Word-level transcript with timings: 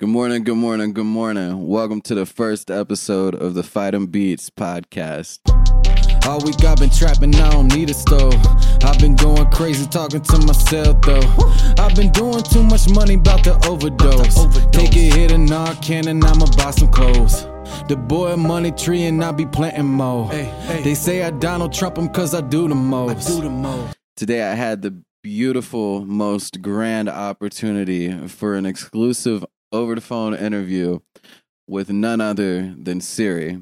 Good 0.00 0.08
morning, 0.08 0.44
good 0.44 0.56
morning, 0.56 0.94
good 0.94 1.04
morning. 1.04 1.68
Welcome 1.68 2.00
to 2.02 2.14
the 2.14 2.24
first 2.24 2.70
episode 2.70 3.34
of 3.34 3.52
the 3.52 3.62
Fight 3.62 3.94
and 3.94 4.10
Beats 4.10 4.48
podcast. 4.48 5.40
All 6.26 6.40
week 6.40 6.64
I've 6.64 6.78
been 6.78 6.88
trapping, 6.88 7.34
I 7.34 7.50
don't 7.50 7.68
need 7.76 7.90
a 7.90 7.92
stove. 7.92 8.34
I've 8.82 8.98
been 8.98 9.14
going 9.14 9.50
crazy 9.50 9.86
talking 9.86 10.22
to 10.22 10.38
myself 10.38 11.02
though. 11.02 11.20
I've 11.78 11.94
been 11.94 12.10
doing 12.12 12.42
too 12.44 12.62
much 12.62 12.88
money, 12.88 13.16
about 13.16 13.44
to 13.44 13.60
overdose. 13.68 14.46
Take 14.70 14.96
a 14.96 15.10
hit 15.14 15.32
of 15.32 15.40
Narcan 15.40 16.06
and 16.06 16.24
I'ma 16.24 16.46
buy 16.56 16.70
some 16.70 16.90
clothes. 16.90 17.42
The 17.88 17.96
boy 17.96 18.36
money 18.36 18.70
tree 18.72 19.02
and 19.02 19.22
I 19.22 19.32
be 19.32 19.44
planting 19.44 19.84
more. 19.84 20.30
They 20.30 20.94
say 20.94 21.24
I 21.24 21.30
Donald 21.30 21.74
Trump 21.74 21.98
'em 21.98 22.08
cause 22.08 22.34
I 22.34 22.40
do 22.40 22.68
the 22.68 22.74
most. 22.74 23.38
Today 24.16 24.44
I 24.44 24.54
had 24.54 24.80
the 24.80 25.02
beautiful, 25.22 26.06
most 26.06 26.62
grand 26.62 27.10
opportunity 27.10 28.26
for 28.28 28.54
an 28.54 28.64
exclusive 28.64 29.44
over 29.72 29.94
the 29.94 30.00
phone 30.00 30.34
interview 30.34 30.98
with 31.66 31.90
none 31.90 32.20
other 32.20 32.74
than 32.76 33.00
Siri. 33.00 33.60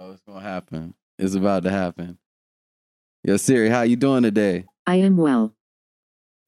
Oh, 0.00 0.12
it's 0.12 0.22
gonna 0.26 0.40
happen. 0.40 0.94
It's 1.18 1.34
about 1.34 1.62
to 1.64 1.70
happen. 1.70 2.18
Yo, 3.22 3.36
Siri, 3.36 3.68
how 3.68 3.82
you 3.82 3.96
doing 3.96 4.24
today? 4.24 4.64
I 4.86 4.96
am 4.96 5.16
well. 5.16 5.54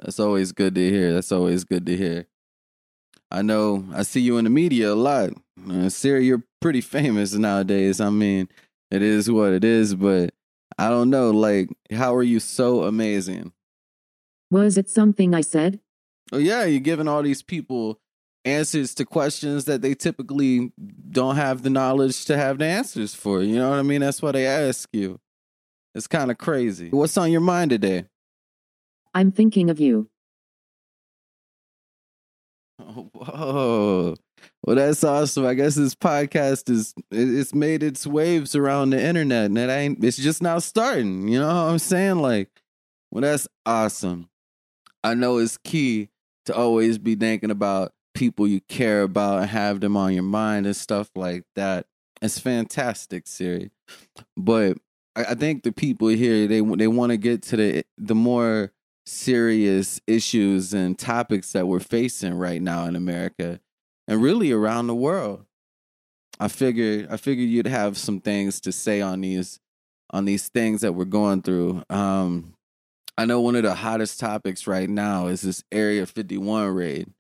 That's 0.01 0.19
always 0.19 0.51
good 0.51 0.75
to 0.75 0.91
hear. 0.91 1.13
That's 1.13 1.31
always 1.31 1.63
good 1.65 1.87
to 1.87 1.97
hear. 1.97 2.27
I 3.31 3.43
know 3.43 3.87
I 3.93 4.03
see 4.03 4.21
you 4.21 4.39
in 4.39 4.45
the 4.45 4.51
media 4.51 4.93
a 4.93 4.95
lot. 4.95 5.31
Uh, 5.71 5.89
Siri, 5.89 6.27
you're 6.27 6.43
pretty 6.61 6.81
famous 6.81 7.35
nowadays. 7.35 8.01
I 8.01 8.11
mean, 8.11 8.49
it 8.91 9.03
is 9.03 9.31
what 9.31 9.53
it 9.53 9.65
is, 9.65 9.95
but 9.95 10.35
I 10.79 10.89
don't 10.89 11.11
know. 11.11 11.31
Like, 11.31 11.69
how 11.93 12.15
are 12.15 12.23
you 12.23 12.41
so 12.41 12.83
amazing? 12.83 13.53
Was 14.51 14.77
it 14.77 14.91
something 14.91 15.35
I 15.35 15.41
said? 15.41 15.81
Oh 16.33 16.39
yeah, 16.39 16.65
you're 16.65 16.81
giving 16.81 17.09
all 17.09 17.23
these 17.23 17.43
people 17.43 18.01
answers 18.45 18.95
to 18.95 19.05
questions 19.05 19.65
that 19.65 19.83
they 19.83 19.95
typically 19.95 20.73
don't 21.11 21.37
have 21.37 21.63
the 21.63 21.71
knowledge 21.71 22.25
to 22.27 22.37
have 22.37 22.59
the 22.59 22.67
answers 22.67 23.15
for. 23.15 23.43
You 23.43 23.57
know 23.57 23.71
what 23.71 23.79
I 23.79 23.83
mean? 23.83 24.01
That's 24.01 24.21
why 24.21 24.33
they 24.33 24.47
ask 24.47 24.89
you. 24.93 25.21
It's 25.95 26.07
kind 26.07 26.31
of 26.31 26.39
crazy. 26.39 26.91
What's 26.91 27.17
on 27.17 27.31
your 27.31 27.41
mind 27.41 27.71
today? 27.71 28.07
I'm 29.15 29.31
thinking 29.31 29.71
of 29.71 29.79
you. 29.79 30.09
Oh, 32.81 33.09
whoa. 33.13 34.15
Well, 34.65 34.77
that's 34.77 35.05
awesome. 35.05 35.47
I 35.47 35.55
guess 35.55 35.77
this 35.77 35.95
podcast 35.95 36.69
is 36.69 36.95
it's 37.11 37.55
made 37.55 37.83
its 37.83 38.07
waves 38.07 38.57
around 38.57 38.91
the 38.91 39.03
internet, 39.03 39.47
and 39.47 39.57
it 39.59 39.71
ain't. 39.71 40.05
It's 40.05 40.17
just 40.17 40.43
now 40.43 40.59
starting. 40.59 41.29
You 41.29 41.39
know 41.39 41.47
what 41.47 41.71
I'm 41.71 41.79
saying? 41.79 42.17
Like, 42.17 42.51
well, 43.11 43.23
that's 43.23 43.47
awesome. 43.65 44.29
I 45.05 45.15
know 45.15 45.39
it's 45.39 45.57
key 45.59 46.11
to 46.47 46.55
always 46.55 46.99
be 46.99 47.15
thinking 47.15 47.51
about 47.51 47.93
people 48.15 48.47
you 48.47 48.61
care 48.63 49.03
about 49.03 49.41
and 49.41 49.51
have 49.51 49.81
them 49.81 49.97
on 49.97 50.15
your 50.15 50.23
mind 50.23 50.67
and 50.67 50.77
stuff 50.77 51.11
like 51.15 51.45
that. 51.57 51.87
It's 52.23 52.39
fantastic, 52.39 53.27
Siri. 53.27 53.71
But 54.37 54.79
I, 55.17 55.35
think 55.35 55.63
the 55.63 55.73
people 55.73 56.09
here 56.09 56.47
they 56.47 56.61
they 56.61 56.89
want 56.89 57.11
to 57.11 57.17
get 57.17 57.43
to 57.45 57.57
the 57.57 57.85
the 57.99 58.15
more 58.15 58.73
serious 59.07 60.01
issues 60.07 60.73
and 60.73 60.99
topics 60.99 61.53
that 61.53 61.69
we're 61.69 61.81
facing 61.81 62.35
right 62.35 62.61
now 62.61 62.87
in 62.87 62.97
America 62.97 63.61
and 64.09 64.23
really 64.23 64.51
around 64.51 64.87
the 64.87 64.95
world. 64.95 65.45
I 66.41 66.49
figure 66.49 67.07
I 67.11 67.17
figured 67.17 67.49
you'd 67.49 67.67
have 67.67 67.97
some 67.97 68.21
things 68.21 68.61
to 68.63 68.73
say 68.73 69.01
on 69.01 69.21
these 69.21 69.61
on 70.11 70.25
these 70.25 70.49
things 70.49 70.81
that 70.81 70.95
we're 70.95 71.05
going 71.05 71.43
through. 71.43 71.83
Um 71.91 72.55
I 73.17 73.27
know 73.27 73.41
one 73.41 73.55
of 73.55 73.63
the 73.63 73.77
hottest 73.77 74.19
topics 74.19 74.67
right 74.67 74.91
now 74.91 75.29
is 75.29 75.43
this 75.43 75.63
Area 75.71 76.05
51 76.05 76.75
raid. 76.75 77.13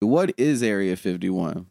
What 0.00 0.34
is 0.36 0.62
Area 0.62 0.96
51? 0.96 1.66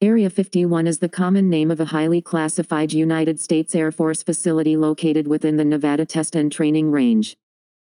Area 0.00 0.30
51 0.30 0.86
is 0.86 0.98
the 0.98 1.08
common 1.08 1.50
name 1.50 1.70
of 1.70 1.80
a 1.80 1.86
highly 1.86 2.20
classified 2.20 2.92
United 2.92 3.40
States 3.40 3.74
Air 3.74 3.90
Force 3.90 4.22
facility 4.22 4.76
located 4.76 5.26
within 5.26 5.56
the 5.56 5.64
Nevada 5.64 6.04
Test 6.04 6.36
and 6.36 6.52
Training 6.52 6.92
Range. 6.92 7.36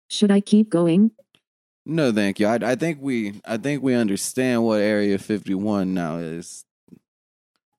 Should 0.08 0.31
I 0.31 0.40
keep 0.40 0.69
going? 0.69 1.12
No, 1.85 2.12
thank 2.14 2.40
you. 2.40 2.47
I, 2.47 2.59
I 2.62 2.75
think 2.75 3.00
we 3.02 3.41
I 3.46 3.58
think 3.58 3.81
we 3.81 3.96
understand 3.96 4.64
what 4.64 4.79
Area 4.79 5.18
51 5.18 5.94
now 5.94 6.18
is. 6.18 6.66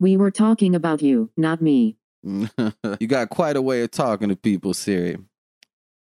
We 0.00 0.16
were 0.16 0.30
talking 0.30 0.74
about 0.74 1.00
you, 1.00 1.30
not 1.36 1.62
me. 1.62 1.96
you 2.22 3.06
got 3.06 3.30
quite 3.30 3.56
a 3.56 3.62
way 3.62 3.82
of 3.82 3.90
talking 3.90 4.28
to 4.28 4.36
people, 4.36 4.74
Siri. 4.74 5.18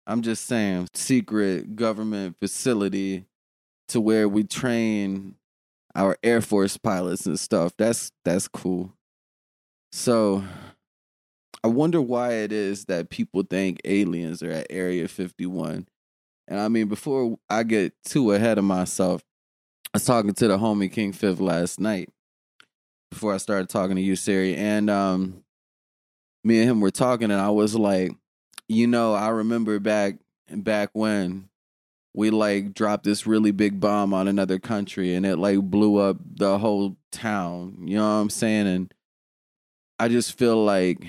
I'm 0.06 0.22
just 0.22 0.46
saying, 0.46 0.88
secret 0.94 1.76
government 1.76 2.36
facility 2.40 3.26
to 3.88 4.00
where 4.00 4.28
we 4.28 4.44
train 4.44 5.36
our 5.94 6.16
Air 6.22 6.40
Force 6.40 6.76
pilots 6.76 7.26
and 7.26 7.38
stuff. 7.38 7.72
That's 7.76 8.10
that's 8.24 8.48
cool. 8.48 8.92
So 9.92 10.42
I 11.62 11.68
wonder 11.68 12.00
why 12.00 12.32
it 12.34 12.52
is 12.52 12.86
that 12.86 13.10
people 13.10 13.42
think 13.42 13.80
aliens 13.84 14.42
are 14.42 14.50
at 14.50 14.66
Area 14.70 15.06
51. 15.06 15.86
And 16.48 16.60
I 16.60 16.69
mean, 16.69 16.88
before 16.88 17.38
I 17.48 17.62
get 17.62 17.94
too 18.04 18.32
ahead 18.32 18.58
of 18.58 18.64
myself, 18.64 19.22
I 19.86 19.98
was 19.98 20.04
talking 20.04 20.34
to 20.34 20.48
the 20.48 20.58
homie 20.58 20.90
King 20.90 21.12
Fifth 21.12 21.40
last 21.40 21.78
night 21.78 22.08
before 23.10 23.34
I 23.34 23.36
started 23.36 23.69
talking 23.69 23.96
to 23.96 24.02
you, 24.02 24.16
Siri. 24.16 24.56
And 24.56 24.90
um 24.90 25.44
me 26.44 26.60
and 26.60 26.70
him 26.70 26.80
were 26.80 26.90
talking 26.90 27.30
and 27.30 27.40
I 27.40 27.50
was 27.50 27.76
like, 27.76 28.12
you 28.72 28.86
know, 28.86 29.14
I 29.14 29.28
remember 29.28 29.78
back 29.78 30.16
back 30.48 30.90
when 30.92 31.48
we 32.14 32.30
like 32.30 32.74
dropped 32.74 33.04
this 33.04 33.26
really 33.26 33.52
big 33.52 33.80
bomb 33.80 34.12
on 34.12 34.28
another 34.28 34.58
country 34.58 35.14
and 35.14 35.24
it 35.24 35.36
like 35.36 35.60
blew 35.60 35.96
up 35.96 36.18
the 36.24 36.58
whole 36.58 36.96
town. 37.10 37.76
You 37.86 37.96
know 37.96 38.02
what 38.02 38.22
I'm 38.22 38.30
saying? 38.30 38.66
And 38.66 38.94
I 39.98 40.08
just 40.08 40.36
feel 40.36 40.62
like 40.62 41.06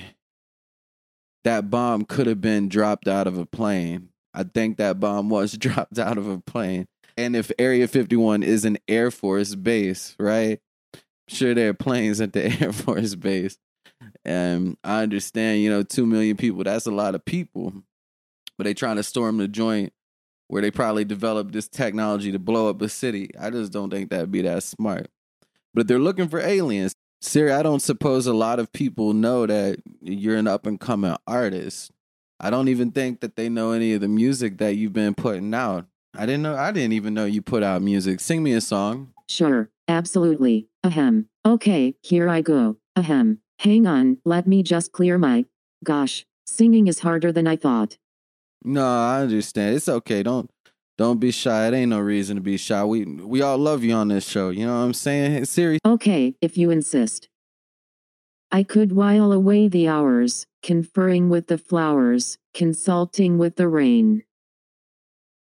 that 1.43 1.69
bomb 1.69 2.05
could 2.05 2.27
have 2.27 2.41
been 2.41 2.69
dropped 2.69 3.07
out 3.07 3.27
of 3.27 3.37
a 3.37 3.45
plane. 3.45 4.09
I 4.33 4.43
think 4.43 4.77
that 4.77 4.99
bomb 4.99 5.29
was 5.29 5.53
dropped 5.57 5.99
out 5.99 6.17
of 6.17 6.27
a 6.27 6.39
plane. 6.39 6.87
And 7.17 7.35
if 7.35 7.51
Area 7.59 7.87
51 7.87 8.41
is 8.43 8.65
an 8.65 8.77
Air 8.87 9.11
Force 9.11 9.55
base, 9.55 10.15
right? 10.17 10.59
Sure, 11.27 11.53
there 11.53 11.69
are 11.69 11.73
planes 11.73 12.19
at 12.21 12.33
the 12.33 12.45
Air 12.61 12.73
Force 12.73 13.15
base. 13.15 13.57
And 14.25 14.77
I 14.83 15.03
understand, 15.03 15.61
you 15.61 15.69
know, 15.69 15.83
2 15.83 16.05
million 16.05 16.37
people, 16.37 16.63
that's 16.63 16.85
a 16.85 16.91
lot 16.91 17.15
of 17.15 17.25
people. 17.25 17.73
But 18.57 18.65
they 18.65 18.73
trying 18.73 18.97
to 18.97 19.03
storm 19.03 19.37
the 19.37 19.47
joint 19.47 19.93
where 20.47 20.61
they 20.61 20.71
probably 20.71 21.05
developed 21.05 21.51
this 21.51 21.67
technology 21.67 22.31
to 22.31 22.39
blow 22.39 22.69
up 22.69 22.81
a 22.81 22.89
city. 22.89 23.31
I 23.39 23.49
just 23.49 23.71
don't 23.71 23.89
think 23.89 24.09
that'd 24.09 24.31
be 24.31 24.43
that 24.43 24.63
smart. 24.63 25.09
But 25.73 25.87
they're 25.87 25.99
looking 25.99 26.27
for 26.27 26.39
aliens. 26.39 26.93
Siri, 27.21 27.51
I 27.51 27.63
don't 27.63 27.81
suppose 27.81 28.27
a 28.27 28.33
lot 28.33 28.59
of 28.59 28.71
people 28.71 29.13
know 29.13 29.45
that 29.45 29.79
you're 30.01 30.35
an 30.35 30.47
up 30.47 30.67
and 30.67 30.79
coming 30.79 31.15
artist. 31.25 31.91
I 32.39 32.49
don't 32.49 32.67
even 32.67 32.91
think 32.91 33.21
that 33.21 33.37
they 33.37 33.47
know 33.47 33.71
any 33.71 33.93
of 33.93 34.01
the 34.01 34.07
music 34.09 34.57
that 34.57 34.75
you've 34.75 34.93
been 34.93 35.15
putting 35.15 35.53
out. 35.53 35.85
I 36.15 36.25
didn't 36.25 36.43
know 36.43 36.55
I 36.55 36.71
didn't 36.71 36.93
even 36.93 37.13
know 37.13 37.25
you 37.25 37.41
put 37.41 37.63
out 37.63 37.81
music. 37.81 38.19
Sing 38.19 38.43
me 38.43 38.53
a 38.53 38.61
song. 38.61 39.13
Sure, 39.27 39.71
absolutely. 39.87 40.67
Ahem. 40.83 41.29
Okay, 41.45 41.95
here 42.01 42.29
I 42.29 42.41
go. 42.41 42.77
Ahem. 42.95 43.39
Hang 43.63 43.87
on, 43.87 44.17
let 44.25 44.45
me 44.45 44.61
just 44.61 44.91
clear 44.91 45.17
my. 45.17 45.45
Gosh, 45.85 46.25
singing 46.45 46.87
is 46.87 46.99
harder 46.99 47.31
than 47.31 47.47
I 47.47 47.55
thought. 47.55 47.97
No, 48.63 48.85
I 48.85 49.21
understand. 49.21 49.75
It's 49.75 49.87
okay. 49.87 50.21
Don't 50.21 50.49
don't 50.97 51.19
be 51.19 51.31
shy. 51.31 51.67
It 51.67 51.73
ain't 51.73 51.89
no 51.89 51.99
reason 51.99 52.35
to 52.35 52.41
be 52.41 52.57
shy. 52.57 52.83
We 52.83 53.05
we 53.05 53.41
all 53.41 53.57
love 53.57 53.83
you 53.83 53.93
on 53.93 54.09
this 54.09 54.27
show. 54.27 54.49
You 54.49 54.65
know 54.65 54.73
what 54.73 54.83
I'm 54.85 54.93
saying? 54.93 55.45
Siri, 55.45 55.79
Okay, 55.85 56.35
if 56.41 56.57
you 56.57 56.71
insist. 56.71 57.29
I 58.51 58.63
could 58.63 58.91
while 58.91 59.31
away 59.31 59.69
the 59.69 59.87
hours, 59.87 60.45
conferring 60.61 61.29
with 61.29 61.47
the 61.47 61.57
flowers, 61.57 62.37
consulting 62.53 63.37
with 63.37 63.55
the 63.55 63.69
rain. 63.69 64.23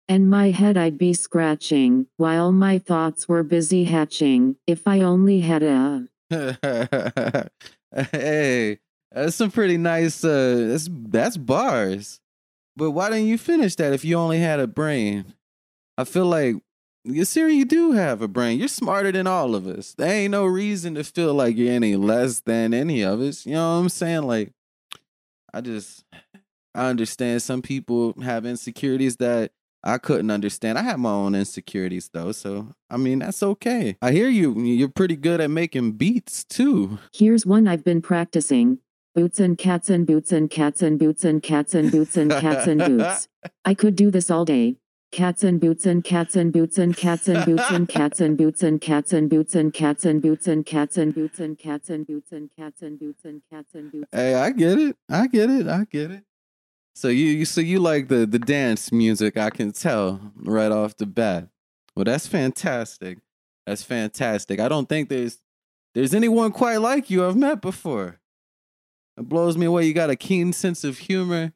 And 0.07 0.29
my 0.29 0.51
head 0.51 0.77
I'd 0.77 0.97
be 0.97 1.13
scratching, 1.13 2.07
while 2.15 2.51
my 2.53 2.77
thoughts 2.77 3.27
were 3.27 3.43
busy 3.43 3.83
hatching, 3.83 4.55
if 4.65 4.87
I 4.87 5.01
only 5.01 5.41
had 5.41 5.63
a. 5.63 6.07
hey, 8.11 8.79
that's 9.11 9.35
some 9.35 9.51
pretty 9.51 9.77
nice. 9.77 10.23
Uh, 10.23 10.67
that's 10.69 10.89
that's 10.91 11.37
bars. 11.37 12.19
But 12.77 12.91
why 12.91 13.09
didn't 13.09 13.27
you 13.27 13.37
finish 13.37 13.75
that 13.75 13.93
if 13.93 14.03
you 14.03 14.17
only 14.17 14.39
had 14.39 14.59
a 14.59 14.67
brain? 14.67 15.33
I 15.97 16.03
feel 16.03 16.25
like 16.25 16.55
you 17.05 17.23
Siri, 17.23 17.55
you 17.55 17.65
do 17.65 17.91
have 17.93 18.21
a 18.21 18.27
brain. 18.27 18.59
You're 18.59 18.67
smarter 18.67 19.11
than 19.11 19.27
all 19.27 19.55
of 19.55 19.67
us. 19.67 19.93
There 19.93 20.11
ain't 20.11 20.31
no 20.31 20.45
reason 20.45 20.95
to 20.95 21.03
feel 21.03 21.33
like 21.33 21.55
you're 21.55 21.71
any 21.71 21.95
less 21.95 22.41
than 22.41 22.73
any 22.73 23.03
of 23.03 23.21
us. 23.21 23.45
You 23.45 23.53
know 23.53 23.75
what 23.75 23.83
I'm 23.83 23.89
saying? 23.89 24.23
Like, 24.23 24.51
I 25.53 25.61
just 25.61 26.03
I 26.73 26.89
understand 26.89 27.41
some 27.41 27.61
people 27.61 28.19
have 28.21 28.45
insecurities 28.45 29.17
that 29.17 29.51
I 29.85 29.99
couldn't 29.99 30.31
understand. 30.31 30.79
I 30.79 30.81
have 30.81 30.99
my 30.99 31.11
own 31.11 31.35
insecurities 31.35 32.09
though, 32.11 32.31
so 32.31 32.73
I 32.89 32.97
mean 32.97 33.19
that's 33.19 33.43
okay. 33.43 33.97
I 34.01 34.11
hear 34.11 34.29
you. 34.29 34.59
You're 34.59 34.89
pretty 34.89 35.15
good 35.15 35.39
at 35.39 35.51
making 35.51 35.93
beats 35.93 36.43
too. 36.43 36.97
Here's 37.13 37.45
one 37.45 37.67
I've 37.67 37.83
been 37.83 38.01
practicing. 38.01 38.79
Boots 39.13 39.39
and 39.39 39.57
cats 39.57 39.89
and 39.89 40.05
boots 40.05 40.31
and 40.33 40.49
cats 40.49 40.81
and 40.81 40.99
boots 40.99 41.23
and 41.23 41.41
cats 41.41 41.73
and 41.73 41.91
boots 41.91 42.17
and 42.17 42.31
cats 42.31 42.67
and 42.67 42.79
boots. 42.79 43.29
I 43.63 43.73
could 43.73 43.95
do 43.95 44.11
this 44.11 44.29
all 44.29 44.43
day. 44.43 44.75
Cats 45.11 45.43
and 45.43 45.61
boots 45.61 45.85
and 45.85 46.03
cats 46.03 46.35
and 46.35 46.51
boots 46.51 46.77
and 46.77 46.97
cats 46.97 47.29
and 47.29 47.45
boots 47.45 47.71
and 47.71 47.87
cats 47.87 48.19
and 48.19 48.37
boots 48.37 48.63
and 48.63 48.81
cats 48.81 49.13
and 49.13 49.29
boots 49.29 49.55
and 49.55 49.71
cats 49.71 50.03
and 50.03 50.19
boots 50.19 50.45
and 50.45 50.65
cats 50.65 50.97
and 50.97 51.15
boots 51.15 51.39
and 51.39 51.57
cats 51.57 51.89
and 51.89 52.05
boots 52.05 52.31
and 52.33 52.49
cats 52.57 52.81
and 52.81 52.99
boots 52.99 53.23
and 53.23 53.41
cats 53.49 53.75
and 53.75 53.91
boots. 53.91 54.07
Hey, 54.11 54.35
I 54.35 54.49
get 54.51 54.77
it. 54.77 54.97
I 55.09 55.27
get 55.27 55.49
it. 55.49 55.67
I 55.69 55.85
get 55.89 56.11
it. 56.11 56.23
So 56.95 57.09
you, 57.09 57.43
so 57.43 57.59
you 57.59 57.79
like 57.79 58.07
the 58.07 58.25
the 58.25 58.39
dance 58.39 58.89
music, 58.89 59.35
I 59.35 59.49
can 59.49 59.73
tell 59.73 60.31
right 60.37 60.71
off 60.71 60.95
the 60.95 61.05
bat. 61.05 61.49
Well, 61.93 62.05
that's 62.05 62.25
fantastic. 62.25 63.19
That's 63.67 63.83
fantastic. 63.83 64.61
I 64.61 64.69
don't 64.69 64.87
think 64.87 65.09
there's 65.09 65.39
there's 65.93 66.13
anyone 66.13 66.53
quite 66.53 66.77
like 66.77 67.09
you 67.09 67.25
I've 67.25 67.35
met 67.35 67.61
before. 67.61 68.21
It 69.17 69.27
blows 69.27 69.57
me 69.57 69.65
away. 69.65 69.85
You 69.85 69.93
got 69.93 70.09
a 70.09 70.15
keen 70.15 70.53
sense 70.53 70.85
of 70.85 70.97
humor 70.99 71.51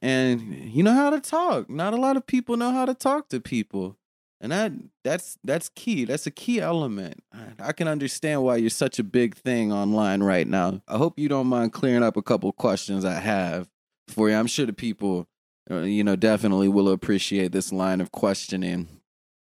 and 0.00 0.70
you 0.72 0.84
know 0.84 0.94
how 0.94 1.10
to 1.10 1.20
talk. 1.20 1.68
Not 1.68 1.92
a 1.92 1.96
lot 1.96 2.16
of 2.16 2.26
people 2.26 2.56
know 2.56 2.70
how 2.70 2.84
to 2.84 2.94
talk 2.94 3.28
to 3.30 3.40
people. 3.40 3.96
And 4.40 4.52
that 4.52 4.72
that's 5.02 5.36
that's 5.42 5.68
key. 5.70 6.04
That's 6.04 6.28
a 6.28 6.30
key 6.30 6.60
element. 6.60 7.24
I 7.58 7.72
can 7.72 7.88
understand 7.88 8.44
why 8.44 8.56
you're 8.56 8.70
such 8.70 9.00
a 9.00 9.04
big 9.04 9.34
thing 9.34 9.72
online 9.72 10.22
right 10.22 10.46
now. 10.46 10.80
I 10.86 10.96
hope 10.96 11.18
you 11.18 11.28
don't 11.28 11.48
mind 11.48 11.72
clearing 11.72 12.04
up 12.04 12.16
a 12.16 12.22
couple 12.22 12.52
questions 12.52 13.04
I 13.04 13.14
have 13.14 13.68
for 14.08 14.28
you. 14.28 14.36
I'm 14.36 14.46
sure 14.46 14.66
the 14.66 14.72
people, 14.72 15.26
uh, 15.70 15.80
you 15.80 16.04
know, 16.04 16.16
definitely 16.16 16.68
will 16.68 16.88
appreciate 16.88 17.52
this 17.52 17.72
line 17.72 18.00
of 18.00 18.12
questioning. 18.12 18.88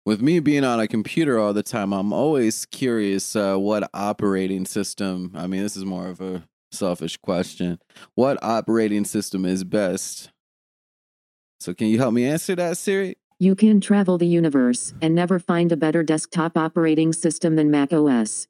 With 0.06 0.20
me 0.20 0.38
being 0.38 0.64
on 0.64 0.80
a 0.80 0.86
computer 0.86 1.38
all 1.38 1.54
the 1.54 1.62
time, 1.62 1.92
I'm 1.92 2.12
always 2.12 2.66
curious 2.66 3.34
uh, 3.34 3.56
what 3.56 3.88
operating 3.94 4.66
system. 4.66 5.32
I 5.34 5.46
mean, 5.46 5.62
this 5.62 5.76
is 5.76 5.84
more 5.84 6.08
of 6.08 6.20
a 6.20 6.44
selfish 6.72 7.16
question. 7.16 7.78
What 8.14 8.38
operating 8.42 9.04
system 9.04 9.46
is 9.46 9.64
best? 9.64 10.30
So, 11.60 11.72
can 11.72 11.86
you 11.86 11.98
help 11.98 12.12
me 12.12 12.26
answer 12.26 12.54
that, 12.56 12.76
Siri? 12.76 13.16
You 13.38 13.54
can 13.54 13.80
travel 13.80 14.18
the 14.18 14.26
universe 14.26 14.94
and 15.00 15.14
never 15.14 15.38
find 15.38 15.72
a 15.72 15.76
better 15.76 16.02
desktop 16.02 16.56
operating 16.56 17.12
system 17.12 17.56
than 17.56 17.70
Mac 17.70 17.92
OS. 17.92 18.46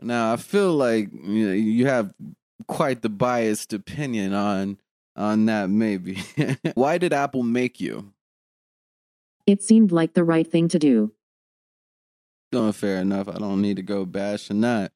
Now, 0.00 0.32
I 0.32 0.36
feel 0.36 0.74
like 0.74 1.10
you, 1.12 1.46
know, 1.46 1.52
you 1.52 1.86
have 1.86 2.12
quite 2.66 3.02
the 3.02 3.08
biased 3.08 3.72
opinion 3.72 4.34
on 4.34 4.78
on 5.16 5.46
that 5.46 5.70
maybe. 5.70 6.22
Why 6.74 6.98
did 6.98 7.12
Apple 7.12 7.42
make 7.42 7.80
you? 7.80 8.12
It 9.46 9.62
seemed 9.62 9.92
like 9.92 10.14
the 10.14 10.24
right 10.24 10.46
thing 10.46 10.68
to 10.68 10.78
do. 10.78 11.12
Oh, 12.52 12.72
fair 12.72 12.98
enough. 12.98 13.28
I 13.28 13.38
don't 13.38 13.60
need 13.60 13.76
to 13.76 13.82
go 13.82 14.04
bashing 14.04 14.60
that 14.62 14.92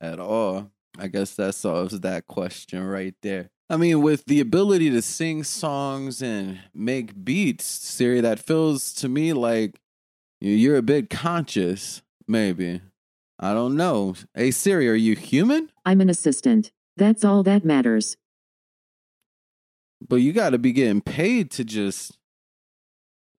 at 0.00 0.18
all. 0.18 0.70
I 0.98 1.08
guess 1.08 1.34
that 1.34 1.54
solves 1.54 2.00
that 2.00 2.26
question 2.26 2.82
right 2.84 3.14
there. 3.22 3.50
I 3.68 3.76
mean, 3.76 4.00
with 4.00 4.24
the 4.26 4.40
ability 4.40 4.90
to 4.90 5.02
sing 5.02 5.42
songs 5.42 6.22
and 6.22 6.60
make 6.72 7.24
beats, 7.24 7.64
Siri, 7.64 8.20
that 8.20 8.38
feels 8.38 8.92
to 8.94 9.08
me 9.08 9.32
like 9.32 9.80
you're 10.40 10.76
a 10.76 10.82
bit 10.82 11.10
conscious, 11.10 12.02
maybe. 12.28 12.80
I 13.38 13.52
don't 13.52 13.76
know. 13.76 14.14
Hey, 14.34 14.50
Siri, 14.52 14.88
are 14.88 14.94
you 14.94 15.16
human? 15.16 15.70
I'm 15.84 16.00
an 16.00 16.08
assistant. 16.08 16.72
That's 16.96 17.24
all 17.24 17.42
that 17.42 17.64
matters. 17.64 18.16
But 20.06 20.16
you 20.16 20.32
got 20.32 20.50
to 20.50 20.58
be 20.58 20.72
getting 20.72 21.00
paid 21.00 21.50
to 21.52 21.64
just 21.64 22.18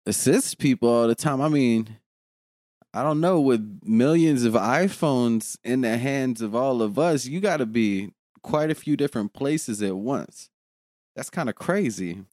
assist 0.06 0.58
people 0.58 0.90
all 0.90 1.08
the 1.08 1.16
time. 1.16 1.42
I 1.42 1.50
mean, 1.50 1.98
I 2.94 3.04
don't 3.04 3.22
know, 3.22 3.40
with 3.40 3.82
millions 3.84 4.44
of 4.44 4.54
iPhones 4.54 5.58
in 5.64 5.82
the 5.82 5.98
hands 5.98 6.42
of 6.42 6.56
all 6.56 6.82
of 6.82 6.98
us, 6.98 7.26
you 7.26 7.40
got 7.40 7.58
to 7.58 7.66
be 7.66 8.12
quite 8.42 8.72
a 8.72 8.76
few 8.76 8.98
different 8.98 9.34
places 9.34 9.82
at 9.82 9.96
once. 9.98 10.50
That's 11.16 11.30
kind 11.30 11.50
of 11.50 11.56
crazy. 11.56 12.24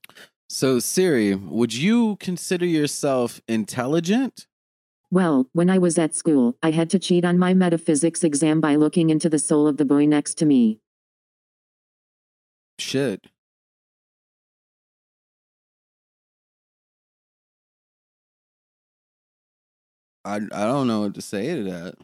So, 0.48 0.78
Siri, 0.78 1.34
would 1.34 1.74
you 1.74 2.16
consider 2.16 2.66
yourself 2.66 3.40
intelligent? 3.48 4.46
Well, 5.10 5.48
when 5.52 5.70
I 5.70 5.78
was 5.78 5.98
at 5.98 6.14
school, 6.14 6.56
I 6.62 6.70
had 6.70 6.90
to 6.90 6.98
cheat 6.98 7.24
on 7.24 7.38
my 7.38 7.54
metaphysics 7.54 8.24
exam 8.24 8.60
by 8.60 8.76
looking 8.76 9.10
into 9.10 9.28
the 9.28 9.38
soul 9.38 9.66
of 9.66 9.76
the 9.76 9.84
boy 9.84 10.06
next 10.06 10.34
to 10.38 10.46
me. 10.46 10.80
Shit. 12.78 13.28
I 20.24 20.36
I 20.36 20.40
don't 20.66 20.86
know 20.88 21.02
what 21.02 21.14
to 21.14 21.22
say 21.22 21.54
to 21.56 21.64
that. 21.64 21.94